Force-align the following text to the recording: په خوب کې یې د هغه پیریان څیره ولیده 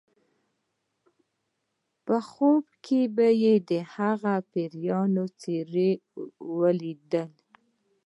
په 2.05 2.17
خوب 2.29 2.63
کې 2.85 2.99
یې 3.43 3.55
د 3.69 3.71
هغه 3.95 4.33
پیریان 4.51 5.13
څیره 5.39 5.89
ولیده 6.57 7.23